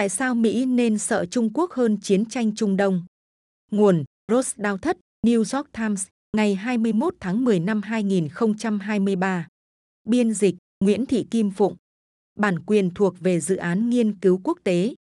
Tại 0.00 0.08
sao 0.08 0.34
Mỹ 0.34 0.64
nên 0.64 0.98
sợ 0.98 1.26
Trung 1.30 1.50
Quốc 1.54 1.72
hơn 1.72 1.96
chiến 2.02 2.24
tranh 2.24 2.54
Trung 2.54 2.76
Đông? 2.76 3.04
Nguồn 3.70 4.04
Rose 4.32 4.62
Đao 4.62 4.78
Thất, 4.78 4.98
New 5.26 5.38
York 5.38 5.72
Times, 5.72 6.06
ngày 6.36 6.54
21 6.54 7.14
tháng 7.20 7.44
10 7.44 7.60
năm 7.60 7.82
2023. 7.82 9.48
Biên 10.08 10.32
dịch 10.32 10.54
Nguyễn 10.84 11.06
Thị 11.06 11.26
Kim 11.30 11.50
Phụng. 11.50 11.76
Bản 12.38 12.60
quyền 12.66 12.90
thuộc 12.94 13.20
về 13.20 13.40
dự 13.40 13.56
án 13.56 13.90
nghiên 13.90 14.18
cứu 14.18 14.40
quốc 14.44 14.58
tế. 14.64 14.94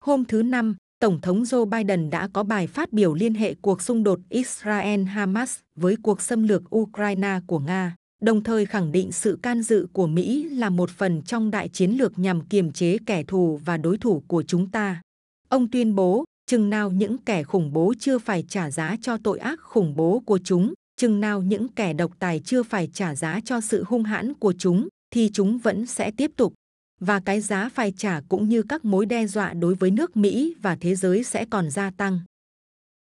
Hôm 0.00 0.24
thứ 0.24 0.42
Năm, 0.42 0.76
Tổng 0.98 1.20
thống 1.20 1.42
Joe 1.42 1.64
Biden 1.64 2.10
đã 2.10 2.28
có 2.32 2.42
bài 2.42 2.66
phát 2.66 2.92
biểu 2.92 3.14
liên 3.14 3.34
hệ 3.34 3.54
cuộc 3.54 3.82
xung 3.82 4.04
đột 4.04 4.20
Israel-Hamas 4.30 5.58
với 5.74 5.96
cuộc 6.02 6.22
xâm 6.22 6.42
lược 6.42 6.76
Ukraine 6.76 7.40
của 7.46 7.58
Nga, 7.58 7.96
đồng 8.24 8.42
thời 8.42 8.66
khẳng 8.66 8.92
định 8.92 9.12
sự 9.12 9.38
can 9.42 9.62
dự 9.62 9.86
của 9.92 10.06
Mỹ 10.06 10.48
là 10.48 10.70
một 10.70 10.90
phần 10.90 11.22
trong 11.22 11.50
đại 11.50 11.68
chiến 11.68 11.90
lược 11.90 12.18
nhằm 12.18 12.40
kiềm 12.40 12.72
chế 12.72 12.98
kẻ 13.06 13.22
thù 13.24 13.60
và 13.64 13.76
đối 13.76 13.98
thủ 13.98 14.22
của 14.26 14.42
chúng 14.42 14.70
ta. 14.70 15.02
Ông 15.48 15.70
tuyên 15.70 15.94
bố, 15.94 16.24
chừng 16.46 16.70
nào 16.70 16.90
những 16.90 17.18
kẻ 17.18 17.42
khủng 17.42 17.72
bố 17.72 17.94
chưa 17.98 18.18
phải 18.18 18.44
trả 18.48 18.70
giá 18.70 18.96
cho 19.00 19.18
tội 19.24 19.38
ác 19.38 19.60
khủng 19.60 19.96
bố 19.96 20.22
của 20.26 20.38
chúng, 20.44 20.74
chừng 20.96 21.20
nào 21.20 21.42
những 21.42 21.68
kẻ 21.68 21.92
độc 21.92 22.12
tài 22.18 22.40
chưa 22.40 22.62
phải 22.62 22.88
trả 22.94 23.14
giá 23.14 23.40
cho 23.44 23.60
sự 23.60 23.84
hung 23.86 24.02
hãn 24.02 24.34
của 24.34 24.52
chúng, 24.58 24.88
thì 25.10 25.30
chúng 25.32 25.58
vẫn 25.58 25.86
sẽ 25.86 26.10
tiếp 26.10 26.30
tục. 26.36 26.54
Và 27.00 27.20
cái 27.20 27.40
giá 27.40 27.68
phải 27.68 27.92
trả 27.96 28.20
cũng 28.28 28.48
như 28.48 28.62
các 28.62 28.84
mối 28.84 29.06
đe 29.06 29.26
dọa 29.26 29.52
đối 29.52 29.74
với 29.74 29.90
nước 29.90 30.16
Mỹ 30.16 30.54
và 30.62 30.76
thế 30.80 30.94
giới 30.94 31.24
sẽ 31.24 31.44
còn 31.50 31.70
gia 31.70 31.90
tăng. 31.90 32.20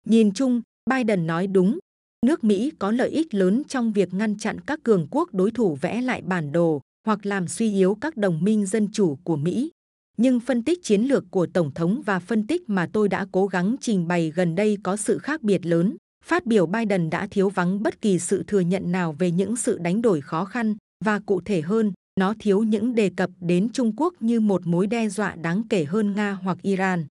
Nhìn 0.06 0.33
chung, 0.33 0.62
Biden 0.91 1.27
nói 1.27 1.47
đúng, 1.47 1.78
nước 2.27 2.45
Mỹ 2.45 2.73
có 2.79 2.91
lợi 2.91 3.10
ích 3.10 3.34
lớn 3.34 3.62
trong 3.69 3.92
việc 3.92 4.15
ngăn 4.15 4.38
chặn 4.38 4.61
các 4.61 4.80
cường 4.83 5.06
quốc 5.11 5.34
đối 5.34 5.51
thủ 5.51 5.74
vẽ 5.80 6.01
lại 6.01 6.23
bản 6.23 6.52
đồ 6.52 6.80
hoặc 7.06 7.27
làm 7.27 7.48
suy 7.48 7.73
yếu 7.73 7.97
các 8.01 8.16
đồng 8.16 8.45
minh 8.45 8.66
dân 8.66 8.88
chủ 8.92 9.19
của 9.24 9.37
Mỹ. 9.37 9.70
Nhưng 10.16 10.41
phân 10.41 10.64
tích 10.64 10.83
chiến 10.83 11.02
lược 11.02 11.25
của 11.30 11.47
Tổng 11.47 11.75
thống 11.75 12.02
và 12.06 12.19
phân 12.19 12.47
tích 12.47 12.70
mà 12.70 12.88
tôi 12.92 13.09
đã 13.09 13.27
cố 13.33 13.47
gắng 13.47 13.77
trình 13.80 14.09
bày 14.09 14.33
gần 14.34 14.55
đây 14.55 14.78
có 14.83 14.97
sự 14.97 15.19
khác 15.19 15.42
biệt 15.42 15.67
lớn. 15.67 15.97
Phát 16.25 16.47
biểu 16.47 16.67
Biden 16.67 17.11
đã 17.11 17.27
thiếu 17.30 17.48
vắng 17.48 17.83
bất 17.83 18.00
kỳ 18.00 18.19
sự 18.19 18.45
thừa 18.47 18.61
nhận 18.61 18.92
nào 18.92 19.12
về 19.12 19.30
những 19.30 19.56
sự 19.56 19.78
đánh 19.78 20.02
đổi 20.02 20.20
khó 20.20 20.45
khăn 20.45 20.77
và 21.05 21.19
cụ 21.19 21.41
thể 21.45 21.61
hơn, 21.61 21.92
nó 22.20 22.34
thiếu 22.39 22.62
những 22.62 22.95
đề 22.95 23.11
cập 23.17 23.30
đến 23.41 23.69
Trung 23.73 23.92
Quốc 23.97 24.14
như 24.20 24.41
một 24.41 24.67
mối 24.67 24.86
đe 24.86 25.08
dọa 25.08 25.34
đáng 25.34 25.62
kể 25.69 25.84
hơn 25.84 26.14
Nga 26.14 26.33
hoặc 26.33 26.58
Iran. 26.62 27.06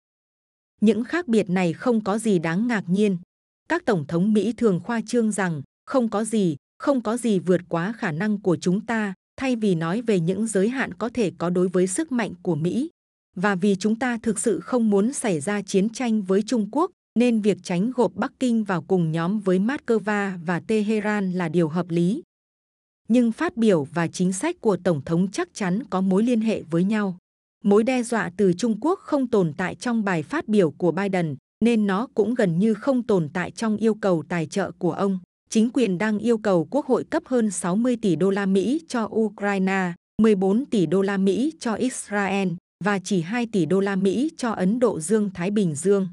Những 0.80 1.04
khác 1.04 1.28
biệt 1.28 1.50
này 1.50 1.72
không 1.72 2.04
có 2.04 2.18
gì 2.18 2.38
đáng 2.38 2.68
ngạc 2.68 2.84
nhiên. 2.86 3.16
Các 3.68 3.84
tổng 3.84 4.06
thống 4.06 4.32
Mỹ 4.32 4.52
thường 4.52 4.80
khoa 4.80 5.00
trương 5.06 5.32
rằng 5.32 5.62
không 5.86 6.08
có 6.08 6.24
gì, 6.24 6.56
không 6.78 7.00
có 7.00 7.16
gì 7.16 7.38
vượt 7.38 7.60
quá 7.68 7.92
khả 7.92 8.12
năng 8.12 8.40
của 8.40 8.56
chúng 8.56 8.86
ta, 8.86 9.14
thay 9.36 9.56
vì 9.56 9.74
nói 9.74 10.02
về 10.02 10.20
những 10.20 10.46
giới 10.46 10.68
hạn 10.68 10.94
có 10.94 11.08
thể 11.08 11.32
có 11.38 11.50
đối 11.50 11.68
với 11.68 11.86
sức 11.86 12.12
mạnh 12.12 12.32
của 12.42 12.54
Mỹ. 12.54 12.90
Và 13.36 13.54
vì 13.54 13.76
chúng 13.76 13.98
ta 13.98 14.18
thực 14.22 14.38
sự 14.38 14.60
không 14.60 14.90
muốn 14.90 15.12
xảy 15.12 15.40
ra 15.40 15.62
chiến 15.62 15.88
tranh 15.88 16.22
với 16.22 16.42
Trung 16.42 16.68
Quốc, 16.72 16.90
nên 17.18 17.40
việc 17.40 17.58
tránh 17.62 17.90
gộp 17.90 18.12
Bắc 18.14 18.32
Kinh 18.40 18.64
vào 18.64 18.82
cùng 18.82 19.12
nhóm 19.12 19.40
với 19.40 19.58
Moscow 19.58 20.38
và 20.44 20.60
Tehran 20.60 21.32
là 21.32 21.48
điều 21.48 21.68
hợp 21.68 21.86
lý. 21.88 22.22
Nhưng 23.08 23.32
phát 23.32 23.56
biểu 23.56 23.84
và 23.84 24.06
chính 24.06 24.32
sách 24.32 24.56
của 24.60 24.76
Tổng 24.76 25.00
thống 25.04 25.30
chắc 25.30 25.48
chắn 25.54 25.84
có 25.90 26.00
mối 26.00 26.22
liên 26.22 26.40
hệ 26.40 26.62
với 26.62 26.84
nhau. 26.84 27.16
Mối 27.64 27.84
đe 27.84 28.02
dọa 28.02 28.30
từ 28.36 28.52
Trung 28.52 28.80
Quốc 28.80 28.98
không 28.98 29.26
tồn 29.26 29.52
tại 29.56 29.74
trong 29.74 30.04
bài 30.04 30.22
phát 30.22 30.48
biểu 30.48 30.70
của 30.70 30.92
Biden, 30.92 31.36
nên 31.64 31.86
nó 31.86 32.08
cũng 32.14 32.34
gần 32.34 32.58
như 32.58 32.74
không 32.74 33.02
tồn 33.02 33.28
tại 33.32 33.50
trong 33.50 33.76
yêu 33.76 33.94
cầu 33.94 34.24
tài 34.28 34.46
trợ 34.46 34.70
của 34.78 34.92
ông. 34.92 35.18
Chính 35.50 35.70
quyền 35.70 35.98
đang 35.98 36.18
yêu 36.18 36.38
cầu 36.38 36.68
Quốc 36.70 36.86
hội 36.86 37.04
cấp 37.04 37.22
hơn 37.26 37.50
60 37.50 37.96
tỷ 38.02 38.16
đô 38.16 38.30
la 38.30 38.46
Mỹ 38.46 38.80
cho 38.88 39.08
Ukraine, 39.12 39.92
14 40.22 40.64
tỷ 40.66 40.86
đô 40.86 41.02
la 41.02 41.16
Mỹ 41.16 41.52
cho 41.60 41.74
Israel 41.74 42.48
và 42.84 42.98
chỉ 42.98 43.20
2 43.20 43.46
tỷ 43.52 43.66
đô 43.66 43.80
la 43.80 43.96
Mỹ 43.96 44.30
cho 44.36 44.50
Ấn 44.50 44.78
Độ 44.78 45.00
Dương-Thái 45.00 45.50
Bình 45.50 45.74
Dương. 45.74 46.08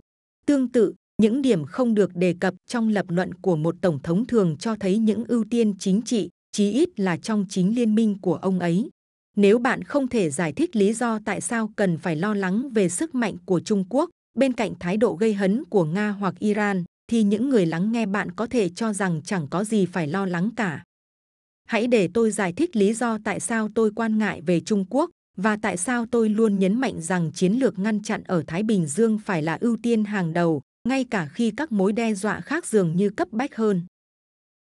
Tương 0.46 0.68
tự, 0.68 0.94
những 1.22 1.42
điểm 1.42 1.66
không 1.66 1.96
được 1.96 2.16
đề 2.16 2.36
cập 2.40 2.54
trong 2.68 2.90
lập 2.90 3.06
luận 3.10 3.34
của 3.34 3.56
một 3.56 3.76
tổng 3.82 4.00
thống 4.04 4.26
thường 4.26 4.56
cho 4.60 4.76
thấy 4.76 4.98
những 4.98 5.26
ưu 5.28 5.46
tiên 5.50 5.74
chính 5.80 6.02
trị, 6.02 6.30
chí 6.52 6.72
ít 6.72 7.00
là 7.00 7.18
trong 7.18 7.46
chính 7.50 7.76
liên 7.76 7.96
minh 7.96 8.18
của 8.22 8.36
ông 8.36 8.60
ấy. 8.60 8.90
Nếu 9.38 9.60
bạn 9.60 9.84
không 9.84 10.08
thể 10.08 10.30
giải 10.30 10.54
thích 10.54 10.76
lý 10.76 10.94
do 10.94 11.20
tại 11.26 11.42
sao 11.42 11.72
cần 11.76 11.98
phải 11.98 12.16
lo 12.16 12.34
lắng 12.34 12.70
về 12.70 12.90
sức 12.90 13.16
mạnh 13.16 13.36
của 13.46 13.60
Trung 13.60 13.86
Quốc, 13.90 14.10
bên 14.36 14.54
cạnh 14.54 14.74
thái 14.80 14.98
độ 14.98 15.14
gây 15.14 15.34
hấn 15.34 15.64
của 15.66 15.86
Nga 15.86 16.10
hoặc 16.10 16.36
Iran, 16.40 16.84
thì 17.08 17.24
những 17.24 17.50
người 17.50 17.66
lắng 17.66 17.92
nghe 17.92 18.06
bạn 18.06 18.32
có 18.32 18.48
thể 18.48 18.70
cho 18.70 18.94
rằng 18.94 19.22
chẳng 19.26 19.48
có 19.48 19.64
gì 19.64 19.86
phải 19.86 20.08
lo 20.08 20.26
lắng 20.26 20.50
cả. 20.56 20.84
Hãy 21.66 21.88
để 21.88 22.10
tôi 22.14 22.32
giải 22.32 22.54
thích 22.54 22.76
lý 22.76 22.94
do 22.94 23.18
tại 23.24 23.40
sao 23.40 23.70
tôi 23.76 23.92
quan 23.96 24.18
ngại 24.18 24.42
về 24.42 24.60
Trung 24.60 24.86
Quốc 24.90 25.10
và 25.38 25.58
tại 25.62 25.78
sao 25.78 26.06
tôi 26.12 26.30
luôn 26.30 26.60
nhấn 26.60 26.80
mạnh 26.80 27.02
rằng 27.02 27.32
chiến 27.32 27.54
lược 27.54 27.80
ngăn 27.80 28.02
chặn 28.02 28.24
ở 28.24 28.44
Thái 28.48 28.64
Bình 28.64 28.88
Dương 28.88 29.20
phải 29.20 29.42
là 29.42 29.58
ưu 29.62 29.78
tiên 29.84 30.04
hàng 30.04 30.34
đầu, 30.34 30.62
ngay 30.88 31.04
cả 31.04 31.28
khi 31.34 31.52
các 31.58 31.72
mối 31.72 31.94
đe 31.94 32.14
dọa 32.14 32.42
khác 32.42 32.66
dường 32.66 32.96
như 32.96 33.10
cấp 33.10 33.28
bách 33.32 33.56
hơn. 33.56 33.82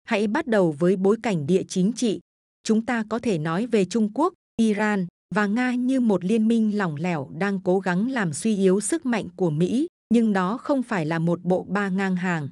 Hãy 0.04 0.28
bắt 0.28 0.48
đầu 0.48 0.72
với 0.80 0.96
bối 0.96 1.18
cảnh 1.24 1.48
địa 1.48 1.64
chính 1.68 1.94
trị. 1.94 2.20
Chúng 2.64 2.86
ta 2.86 3.04
có 3.10 3.20
thể 3.20 3.38
nói 3.38 3.66
về 3.66 3.86
Trung 3.86 4.10
Quốc, 4.14 4.34
Iran 4.58 5.08
và 5.36 5.48
Nga 5.48 5.74
như 5.74 6.00
một 6.00 6.24
liên 6.24 6.48
minh 6.48 6.78
lỏng 6.78 6.96
lẻo 6.96 7.30
đang 7.38 7.60
cố 7.60 7.80
gắng 7.80 8.12
làm 8.12 8.34
suy 8.34 8.58
yếu 8.58 8.80
sức 8.80 9.06
mạnh 9.06 9.28
của 9.36 9.50
Mỹ, 9.50 9.88
nhưng 10.14 10.34
đó 10.34 10.58
không 10.58 10.84
phải 10.84 11.06
là 11.06 11.20
một 11.20 11.44
bộ 11.44 11.66
ba 11.70 11.90
ngang 11.90 12.16
hàng. 12.16 12.50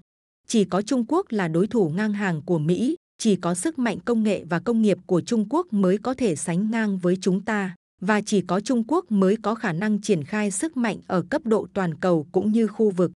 Chỉ 0.47 0.66
có 0.66 0.81
Trung 0.81 1.06
Quốc 1.07 1.25
là 1.29 1.47
đối 1.47 1.68
thủ 1.68 1.89
ngang 1.89 2.13
hàng 2.13 2.41
của 2.45 2.59
Mỹ, 2.59 2.95
chỉ 3.18 3.35
có 3.35 3.56
sức 3.56 3.79
mạnh 3.79 4.00
công 4.06 4.23
nghệ 4.23 4.44
và 4.50 4.59
công 4.59 4.81
nghiệp 4.81 4.97
của 5.06 5.22
Trung 5.22 5.45
Quốc 5.50 5.73
mới 5.73 5.97
có 5.97 6.13
thể 6.13 6.35
sánh 6.35 6.72
ngang 6.72 6.97
với 6.97 7.18
chúng 7.22 7.45
ta, 7.45 7.75
và 8.01 8.22
chỉ 8.22 8.41
có 8.41 8.59
Trung 8.59 8.84
Quốc 8.88 9.12
mới 9.12 9.38
có 9.41 9.56
khả 9.56 9.73
năng 9.73 10.01
triển 10.01 10.23
khai 10.23 10.51
sức 10.51 10.78
mạnh 10.78 10.97
ở 11.07 11.22
cấp 11.29 11.41
độ 11.45 11.68
toàn 11.73 11.95
cầu 11.95 12.28
cũng 12.31 12.51
như 12.51 12.68
khu 12.68 12.89
vực. 12.89 13.12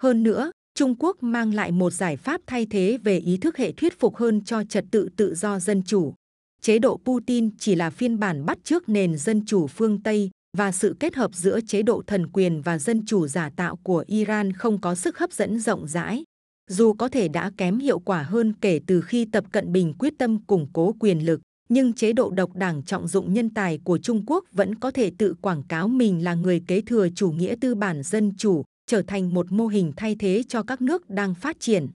Hơn 0.00 0.22
nữa, 0.22 0.50
Trung 0.74 0.94
Quốc 0.98 1.22
mang 1.22 1.54
lại 1.54 1.72
một 1.72 1.92
giải 1.92 2.16
pháp 2.16 2.40
thay 2.46 2.66
thế 2.66 2.98
về 3.04 3.18
ý 3.18 3.36
thức 3.36 3.56
hệ 3.56 3.72
thuyết 3.72 4.00
phục 4.00 4.16
hơn 4.16 4.44
cho 4.44 4.64
trật 4.64 4.84
tự 4.90 5.08
tự 5.16 5.34
do 5.34 5.58
dân 5.58 5.82
chủ. 5.82 6.14
Chế 6.66 6.78
độ 6.78 7.00
Putin 7.04 7.50
chỉ 7.58 7.74
là 7.74 7.90
phiên 7.90 8.18
bản 8.18 8.44
bắt 8.44 8.58
trước 8.64 8.88
nền 8.88 9.16
dân 9.16 9.44
chủ 9.46 9.66
phương 9.66 10.02
Tây 10.02 10.30
và 10.56 10.72
sự 10.72 10.96
kết 11.00 11.14
hợp 11.14 11.34
giữa 11.34 11.60
chế 11.60 11.82
độ 11.82 12.02
thần 12.06 12.26
quyền 12.32 12.62
và 12.62 12.78
dân 12.78 13.06
chủ 13.06 13.26
giả 13.26 13.50
tạo 13.56 13.76
của 13.76 14.04
Iran 14.06 14.52
không 14.52 14.80
có 14.80 14.94
sức 14.94 15.18
hấp 15.18 15.32
dẫn 15.32 15.58
rộng 15.58 15.88
rãi. 15.88 16.24
Dù 16.70 16.92
có 16.92 17.08
thể 17.08 17.28
đã 17.28 17.50
kém 17.56 17.78
hiệu 17.78 17.98
quả 17.98 18.22
hơn 18.22 18.52
kể 18.60 18.80
từ 18.86 19.00
khi 19.00 19.24
Tập 19.24 19.44
Cận 19.52 19.72
Bình 19.72 19.94
quyết 19.98 20.14
tâm 20.18 20.44
củng 20.44 20.66
cố 20.72 20.94
quyền 21.00 21.26
lực, 21.26 21.40
nhưng 21.68 21.92
chế 21.92 22.12
độ 22.12 22.30
độc 22.30 22.54
đảng 22.54 22.82
trọng 22.82 23.08
dụng 23.08 23.34
nhân 23.34 23.50
tài 23.50 23.78
của 23.84 23.98
Trung 23.98 24.24
Quốc 24.26 24.44
vẫn 24.52 24.74
có 24.74 24.90
thể 24.90 25.10
tự 25.18 25.34
quảng 25.40 25.62
cáo 25.62 25.88
mình 25.88 26.24
là 26.24 26.34
người 26.34 26.62
kế 26.66 26.80
thừa 26.80 27.08
chủ 27.14 27.30
nghĩa 27.30 27.54
tư 27.60 27.74
bản 27.74 28.02
dân 28.02 28.32
chủ, 28.38 28.62
trở 28.86 29.02
thành 29.02 29.34
một 29.34 29.52
mô 29.52 29.66
hình 29.66 29.92
thay 29.96 30.16
thế 30.18 30.42
cho 30.48 30.62
các 30.62 30.80
nước 30.80 31.10
đang 31.10 31.34
phát 31.34 31.60
triển. 31.60 31.86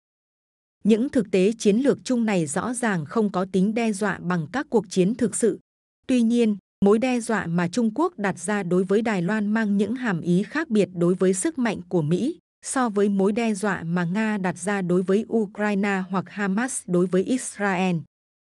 Những 0.84 1.10
thực 1.10 1.32
tế 1.32 1.52
chiến 1.58 1.78
lược 1.78 1.98
chung 2.04 2.26
này 2.26 2.46
rõ 2.46 2.74
ràng 2.74 3.06
không 3.06 3.32
có 3.32 3.46
tính 3.52 3.74
đe 3.74 3.92
dọa 3.92 4.20
bằng 4.22 4.48
các 4.52 4.68
cuộc 4.70 4.86
chiến 4.90 5.16
thực 5.16 5.36
sự. 5.36 5.60
Tuy 6.08 6.22
nhiên, 6.22 6.58
mối 6.86 7.00
đe 7.00 7.20
dọa 7.20 7.46
mà 7.46 7.68
Trung 7.68 7.92
Quốc 7.96 8.20
đặt 8.20 8.40
ra 8.40 8.64
đối 8.64 8.84
với 8.84 9.02
Đài 9.02 9.22
Loan 9.22 9.48
mang 9.48 9.78
những 9.78 9.96
hàm 9.96 10.22
ý 10.22 10.44
khác 10.44 10.70
biệt 10.70 10.90
đối 10.94 11.14
với 11.14 11.34
sức 11.34 11.60
mạnh 11.60 11.82
của 11.90 12.02
Mỹ 12.02 12.40
so 12.66 12.90
với 12.90 13.10
mối 13.10 13.32
đe 13.32 13.54
dọa 13.54 13.84
mà 13.84 14.04
Nga 14.04 14.38
đặt 14.38 14.58
ra 14.58 14.82
đối 14.82 15.02
với 15.02 15.26
Ukraine 15.34 16.04
hoặc 16.10 16.30
Hamas 16.30 16.82
đối 16.88 17.06
với 17.06 17.24
Israel. 17.24 17.96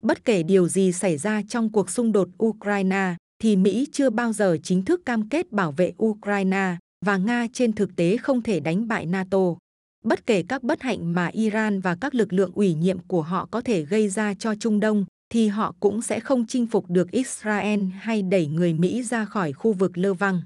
Bất 0.03 0.25
kể 0.25 0.43
điều 0.43 0.67
gì 0.67 0.91
xảy 0.91 1.17
ra 1.17 1.41
trong 1.49 1.71
cuộc 1.71 1.89
xung 1.89 2.11
đột 2.11 2.29
Ukraine, 2.43 3.15
thì 3.43 3.55
Mỹ 3.55 3.87
chưa 3.91 4.09
bao 4.09 4.33
giờ 4.33 4.57
chính 4.63 4.85
thức 4.85 5.01
cam 5.05 5.29
kết 5.29 5.51
bảo 5.51 5.71
vệ 5.71 5.93
Ukraine 6.03 6.77
và 7.05 7.17
Nga 7.17 7.47
trên 7.53 7.73
thực 7.73 7.95
tế 7.95 8.17
không 8.17 8.41
thể 8.41 8.59
đánh 8.59 8.87
bại 8.87 9.05
NATO. 9.05 9.55
Bất 10.03 10.25
kể 10.25 10.43
các 10.43 10.63
bất 10.63 10.81
hạnh 10.81 11.13
mà 11.13 11.27
Iran 11.27 11.79
và 11.79 11.95
các 11.95 12.15
lực 12.15 12.33
lượng 12.33 12.51
ủy 12.55 12.73
nhiệm 12.73 12.99
của 12.99 13.21
họ 13.21 13.47
có 13.51 13.61
thể 13.61 13.85
gây 13.85 14.09
ra 14.09 14.33
cho 14.33 14.55
Trung 14.55 14.79
Đông, 14.79 15.05
thì 15.29 15.47
họ 15.47 15.75
cũng 15.79 16.01
sẽ 16.01 16.19
không 16.19 16.45
chinh 16.47 16.67
phục 16.67 16.89
được 16.89 17.11
Israel 17.11 17.79
hay 17.83 18.21
đẩy 18.21 18.47
người 18.47 18.73
Mỹ 18.73 19.03
ra 19.03 19.25
khỏi 19.25 19.53
khu 19.53 19.73
vực 19.73 19.97
lơ 19.97 20.13
văng. 20.13 20.41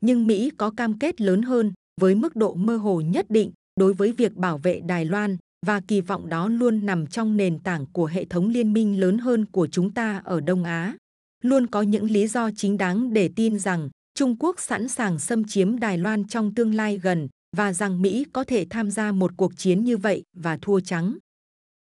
Nhưng 0.00 0.26
Mỹ 0.26 0.50
có 0.56 0.70
cam 0.70 0.98
kết 0.98 1.20
lớn 1.20 1.42
hơn, 1.42 1.72
với 2.00 2.14
mức 2.14 2.36
độ 2.36 2.54
mơ 2.54 2.76
hồ 2.76 3.00
nhất 3.00 3.26
định, 3.28 3.52
đối 3.80 3.94
với 3.94 4.12
việc 4.12 4.36
bảo 4.36 4.58
vệ 4.58 4.80
Đài 4.80 5.04
Loan, 5.04 5.36
và 5.66 5.80
kỳ 5.80 6.00
vọng 6.00 6.28
đó 6.28 6.48
luôn 6.48 6.86
nằm 6.86 7.06
trong 7.06 7.36
nền 7.36 7.58
tảng 7.58 7.86
của 7.92 8.06
hệ 8.06 8.24
thống 8.24 8.48
liên 8.48 8.72
minh 8.72 9.00
lớn 9.00 9.18
hơn 9.18 9.44
của 9.44 9.66
chúng 9.66 9.90
ta 9.90 10.22
ở 10.24 10.40
Đông 10.40 10.64
Á. 10.64 10.96
Luôn 11.44 11.66
có 11.66 11.82
những 11.82 12.10
lý 12.10 12.26
do 12.26 12.50
chính 12.56 12.76
đáng 12.78 13.12
để 13.12 13.30
tin 13.36 13.58
rằng 13.58 13.88
Trung 14.14 14.36
Quốc 14.40 14.60
sẵn 14.60 14.88
sàng 14.88 15.18
xâm 15.18 15.44
chiếm 15.44 15.78
Đài 15.78 15.98
Loan 15.98 16.24
trong 16.24 16.54
tương 16.54 16.74
lai 16.74 16.98
gần 16.98 17.28
và 17.58 17.72
rằng 17.72 18.02
Mỹ 18.02 18.24
có 18.32 18.44
thể 18.44 18.66
tham 18.70 18.90
gia 18.90 19.12
một 19.12 19.30
cuộc 19.36 19.56
chiến 19.56 19.84
như 19.84 19.96
vậy 19.96 20.22
và 20.36 20.58
thua 20.62 20.80
trắng. 20.80 21.16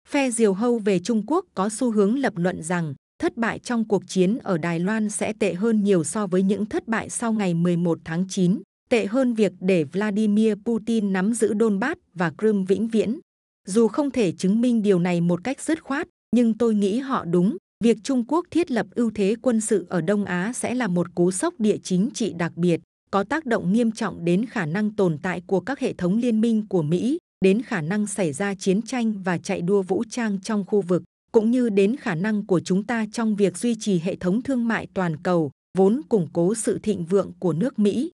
Phe 0.09 0.31
diều 0.31 0.53
hâu 0.53 0.79
về 0.79 0.99
Trung 0.99 1.23
Quốc 1.27 1.45
có 1.53 1.69
xu 1.69 1.91
hướng 1.91 2.19
lập 2.19 2.33
luận 2.35 2.63
rằng 2.63 2.93
thất 3.19 3.37
bại 3.37 3.59
trong 3.59 3.87
cuộc 3.87 4.03
chiến 4.07 4.37
ở 4.43 4.57
Đài 4.57 4.79
Loan 4.79 5.09
sẽ 5.09 5.33
tệ 5.33 5.53
hơn 5.53 5.83
nhiều 5.83 6.03
so 6.03 6.27
với 6.27 6.43
những 6.43 6.65
thất 6.65 6.87
bại 6.87 7.09
sau 7.09 7.33
ngày 7.33 7.53
11 7.53 7.99
tháng 8.03 8.25
9, 8.29 8.61
tệ 8.89 9.05
hơn 9.05 9.33
việc 9.33 9.51
để 9.59 9.83
Vladimir 9.83 10.53
Putin 10.65 11.13
nắm 11.13 11.33
giữ 11.33 11.53
Donbass 11.59 11.99
và 12.13 12.31
Crimea 12.37 12.65
vĩnh 12.67 12.87
viễn. 12.87 13.19
Dù 13.67 13.87
không 13.87 14.11
thể 14.11 14.31
chứng 14.31 14.61
minh 14.61 14.81
điều 14.81 14.99
này 14.99 15.21
một 15.21 15.43
cách 15.43 15.61
dứt 15.61 15.83
khoát, 15.83 16.07
nhưng 16.35 16.57
tôi 16.57 16.75
nghĩ 16.75 16.99
họ 16.99 17.25
đúng. 17.25 17.57
Việc 17.83 17.97
Trung 18.03 18.23
Quốc 18.27 18.45
thiết 18.51 18.71
lập 18.71 18.87
ưu 18.95 19.11
thế 19.15 19.35
quân 19.41 19.61
sự 19.61 19.85
ở 19.89 20.01
Đông 20.01 20.25
Á 20.25 20.53
sẽ 20.53 20.75
là 20.75 20.87
một 20.87 21.15
cú 21.15 21.31
sốc 21.31 21.53
địa 21.59 21.77
chính 21.83 22.09
trị 22.13 22.33
đặc 22.33 22.51
biệt 22.55 22.81
có 23.11 23.23
tác 23.23 23.45
động 23.45 23.73
nghiêm 23.73 23.91
trọng 23.91 24.25
đến 24.25 24.45
khả 24.45 24.65
năng 24.65 24.95
tồn 24.95 25.17
tại 25.17 25.41
của 25.47 25.59
các 25.59 25.79
hệ 25.79 25.93
thống 25.93 26.17
liên 26.17 26.41
minh 26.41 26.67
của 26.67 26.81
Mỹ, 26.81 27.17
đến 27.45 27.61
khả 27.61 27.81
năng 27.81 28.07
xảy 28.07 28.33
ra 28.33 28.55
chiến 28.55 28.81
tranh 28.81 29.13
và 29.23 29.37
chạy 29.37 29.61
đua 29.61 29.81
vũ 29.81 30.03
trang 30.09 30.39
trong 30.41 30.65
khu 30.65 30.81
vực, 30.81 31.03
cũng 31.31 31.51
như 31.51 31.69
đến 31.69 31.95
khả 31.95 32.15
năng 32.15 32.45
của 32.45 32.59
chúng 32.59 32.83
ta 32.83 33.05
trong 33.11 33.35
việc 33.35 33.57
duy 33.57 33.75
trì 33.79 33.99
hệ 33.99 34.15
thống 34.15 34.41
thương 34.41 34.67
mại 34.67 34.87
toàn 34.93 35.17
cầu, 35.17 35.51
vốn 35.77 36.01
củng 36.09 36.27
cố 36.33 36.55
sự 36.55 36.79
thịnh 36.79 37.05
vượng 37.05 37.31
của 37.39 37.53
nước 37.53 37.79
Mỹ. 37.79 38.11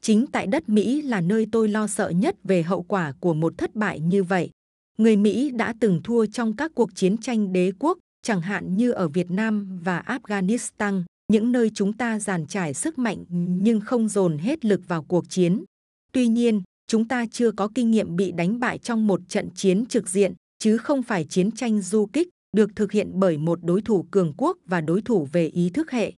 Chính 0.00 0.26
tại 0.26 0.46
đất 0.46 0.68
Mỹ 0.68 1.02
là 1.02 1.20
nơi 1.20 1.46
tôi 1.52 1.68
lo 1.68 1.86
sợ 1.86 2.08
nhất 2.08 2.36
về 2.44 2.62
hậu 2.62 2.82
quả 2.82 3.12
của 3.20 3.34
một 3.34 3.58
thất 3.58 3.74
bại 3.74 4.00
như 4.00 4.22
vậy. 4.22 4.50
Người 4.98 5.16
Mỹ 5.16 5.50
đã 5.50 5.74
từng 5.80 6.00
thua 6.04 6.26
trong 6.26 6.56
các 6.56 6.72
cuộc 6.74 6.94
chiến 6.94 7.16
tranh 7.16 7.52
đế 7.52 7.72
quốc, 7.78 7.98
chẳng 8.22 8.40
hạn 8.40 8.76
như 8.76 8.90
ở 8.90 9.08
Việt 9.08 9.30
Nam 9.30 9.80
và 9.82 10.02
Afghanistan, 10.06 11.02
những 11.32 11.52
nơi 11.52 11.70
chúng 11.74 11.92
ta 11.92 12.18
giàn 12.18 12.46
trải 12.46 12.74
sức 12.74 12.98
mạnh 12.98 13.24
nhưng 13.60 13.80
không 13.80 14.08
dồn 14.08 14.38
hết 14.38 14.64
lực 14.64 14.80
vào 14.88 15.02
cuộc 15.02 15.24
chiến. 15.28 15.64
Tuy 16.12 16.26
nhiên, 16.26 16.62
chúng 16.86 17.08
ta 17.08 17.26
chưa 17.30 17.50
có 17.50 17.68
kinh 17.74 17.90
nghiệm 17.90 18.16
bị 18.16 18.32
đánh 18.32 18.60
bại 18.60 18.78
trong 18.78 19.06
một 19.06 19.20
trận 19.28 19.50
chiến 19.54 19.86
trực 19.86 20.08
diện, 20.08 20.34
chứ 20.58 20.78
không 20.78 21.02
phải 21.02 21.24
chiến 21.24 21.50
tranh 21.50 21.82
du 21.82 22.06
kích 22.06 22.28
được 22.56 22.70
thực 22.76 22.92
hiện 22.92 23.10
bởi 23.14 23.38
một 23.38 23.58
đối 23.62 23.82
thủ 23.82 24.06
cường 24.10 24.34
quốc 24.36 24.58
và 24.66 24.80
đối 24.80 25.02
thủ 25.02 25.28
về 25.32 25.46
ý 25.46 25.70
thức 25.70 25.90
hệ. 25.90 26.12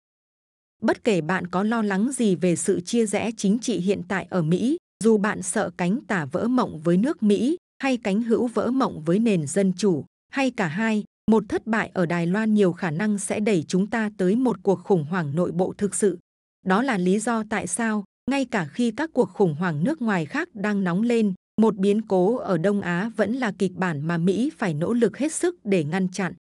Bất 0.82 1.04
kể 1.04 1.20
bạn 1.20 1.46
có 1.46 1.62
lo 1.62 1.82
lắng 1.82 2.10
gì 2.12 2.34
về 2.34 2.56
sự 2.56 2.80
chia 2.80 3.06
rẽ 3.06 3.30
chính 3.36 3.58
trị 3.58 3.78
hiện 3.78 4.02
tại 4.08 4.26
ở 4.30 4.42
Mỹ, 4.42 4.76
dù 5.04 5.18
bạn 5.18 5.42
sợ 5.42 5.70
cánh 5.76 5.98
tả 6.08 6.24
vỡ 6.24 6.48
mộng 6.48 6.80
với 6.80 6.96
nước 6.96 7.22
Mỹ 7.22 7.56
hay 7.78 7.96
cánh 7.96 8.22
hữu 8.22 8.46
vỡ 8.46 8.70
mộng 8.70 9.02
với 9.04 9.18
nền 9.18 9.46
dân 9.46 9.72
chủ, 9.76 10.04
hay 10.30 10.50
cả 10.50 10.66
hai, 10.66 11.04
một 11.28 11.44
thất 11.48 11.66
bại 11.66 11.90
ở 11.94 12.06
Đài 12.06 12.26
Loan 12.26 12.54
nhiều 12.54 12.72
khả 12.72 12.90
năng 12.90 13.18
sẽ 13.18 13.40
đẩy 13.40 13.64
chúng 13.68 13.86
ta 13.86 14.10
tới 14.16 14.36
một 14.36 14.56
cuộc 14.62 14.80
khủng 14.84 15.04
hoảng 15.04 15.34
nội 15.34 15.52
bộ 15.52 15.74
thực 15.78 15.94
sự. 15.94 16.18
Đó 16.66 16.82
là 16.82 16.98
lý 16.98 17.18
do 17.18 17.42
tại 17.50 17.66
sao, 17.66 18.04
ngay 18.30 18.44
cả 18.44 18.64
khi 18.64 18.90
các 18.90 19.10
cuộc 19.12 19.30
khủng 19.30 19.54
hoảng 19.54 19.84
nước 19.84 20.02
ngoài 20.02 20.26
khác 20.26 20.48
đang 20.54 20.84
nóng 20.84 21.02
lên, 21.02 21.32
một 21.60 21.76
biến 21.76 22.02
cố 22.02 22.36
ở 22.36 22.58
Đông 22.58 22.80
Á 22.80 23.10
vẫn 23.16 23.32
là 23.34 23.52
kịch 23.58 23.72
bản 23.74 24.00
mà 24.00 24.18
Mỹ 24.18 24.50
phải 24.58 24.74
nỗ 24.74 24.92
lực 24.92 25.18
hết 25.18 25.32
sức 25.32 25.56
để 25.64 25.84
ngăn 25.84 26.08
chặn. 26.08 26.32